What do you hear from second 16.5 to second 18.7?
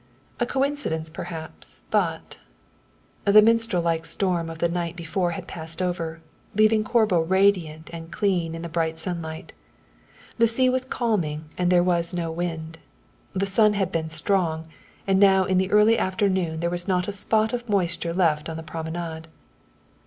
there was not a spot of moisture left on the